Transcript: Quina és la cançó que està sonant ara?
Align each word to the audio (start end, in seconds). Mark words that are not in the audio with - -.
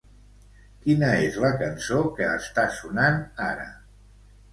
Quina 0.85 1.09
és 1.25 1.35
la 1.43 1.51
cançó 1.59 1.99
que 2.15 2.31
està 2.37 2.65
sonant 2.79 3.21
ara? 3.49 3.67